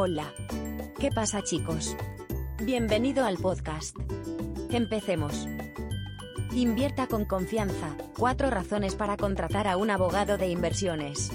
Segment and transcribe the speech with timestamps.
[0.00, 0.32] Hola.
[1.00, 1.96] ¿Qué pasa chicos?
[2.62, 3.96] Bienvenido al podcast.
[4.70, 5.48] Empecemos.
[6.52, 7.96] Invierta con confianza.
[8.16, 11.32] Cuatro razones para contratar a un abogado de inversiones.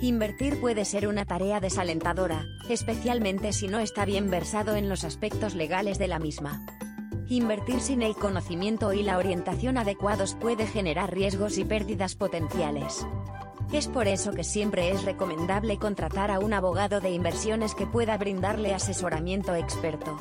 [0.00, 5.54] Invertir puede ser una tarea desalentadora, especialmente si no está bien versado en los aspectos
[5.54, 6.64] legales de la misma.
[7.28, 13.06] Invertir sin el conocimiento y la orientación adecuados puede generar riesgos y pérdidas potenciales.
[13.72, 18.18] Es por eso que siempre es recomendable contratar a un abogado de inversiones que pueda
[18.18, 20.18] brindarle asesoramiento experto.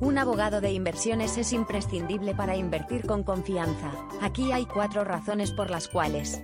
[0.00, 3.92] Un abogado de inversiones es imprescindible para invertir con confianza.
[4.20, 6.42] Aquí hay cuatro razones por las cuales.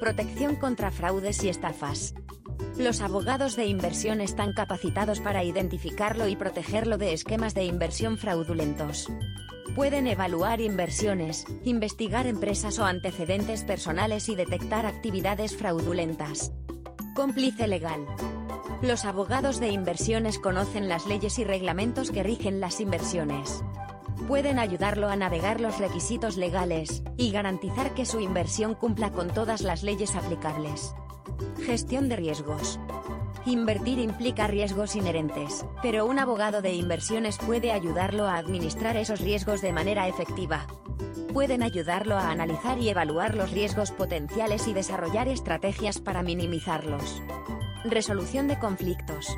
[0.00, 2.12] Protección contra fraudes y estafas.
[2.76, 9.08] Los abogados de inversión están capacitados para identificarlo y protegerlo de esquemas de inversión fraudulentos.
[9.78, 16.50] Pueden evaluar inversiones, investigar empresas o antecedentes personales y detectar actividades fraudulentas.
[17.14, 18.04] Cómplice legal.
[18.82, 23.62] Los abogados de inversiones conocen las leyes y reglamentos que rigen las inversiones.
[24.26, 29.62] Pueden ayudarlo a navegar los requisitos legales, y garantizar que su inversión cumpla con todas
[29.62, 30.92] las leyes aplicables.
[31.64, 32.80] Gestión de riesgos.
[33.46, 39.62] Invertir implica riesgos inherentes, pero un abogado de inversiones puede ayudarlo a administrar esos riesgos
[39.62, 40.66] de manera efectiva.
[41.32, 47.22] Pueden ayudarlo a analizar y evaluar los riesgos potenciales y desarrollar estrategias para minimizarlos.
[47.84, 49.36] Resolución de conflictos.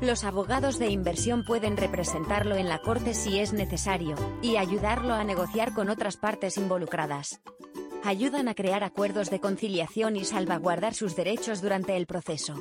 [0.00, 5.24] Los abogados de inversión pueden representarlo en la corte si es necesario, y ayudarlo a
[5.24, 7.40] negociar con otras partes involucradas.
[8.04, 12.54] Ayudan a crear acuerdos de conciliación y salvaguardar sus derechos durante el proceso.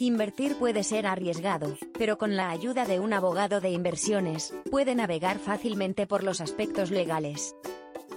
[0.00, 5.38] Invertir puede ser arriesgado, pero con la ayuda de un abogado de inversiones, puede navegar
[5.38, 7.54] fácilmente por los aspectos legales.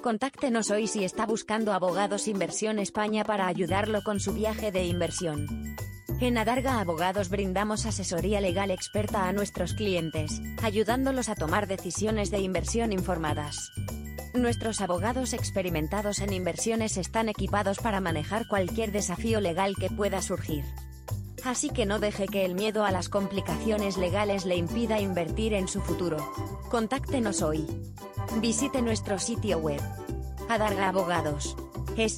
[0.02, 5.76] Contáctenos hoy si está buscando abogados Inversión España para ayudarlo con su viaje de inversión.
[6.20, 12.40] En Adarga Abogados brindamos asesoría legal experta a nuestros clientes, ayudándolos a tomar decisiones de
[12.40, 13.72] inversión informadas.
[14.34, 20.64] Nuestros abogados experimentados en inversiones están equipados para manejar cualquier desafío legal que pueda surgir.
[21.48, 25.70] Así que no deje que el miedo a las complicaciones legales le impida invertir en
[25.70, 26.18] su futuro.
[26.70, 27.66] Contáctenos hoy.
[28.42, 29.80] Visite nuestro sitio web.
[30.50, 31.56] Adarga Abogados.
[31.96, 32.18] Es.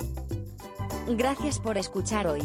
[1.08, 2.42] Gracias por escuchar hoy.